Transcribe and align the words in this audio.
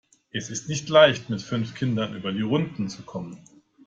Es 0.31 0.49
ist 0.49 0.67
nicht 0.67 0.89
leicht, 0.89 1.29
mit 1.29 1.43
fünf 1.43 1.75
Kindern 1.75 2.15
über 2.15 2.31
die 2.31 2.41
Runden 2.41 2.89
zu 2.89 3.03
kommen. 3.03 3.37